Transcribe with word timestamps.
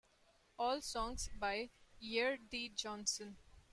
All 0.57 0.81
songs 0.81 1.29
by 1.37 1.69
Eric 2.01 2.49
D. 2.49 2.69
Johnson. 2.69 3.37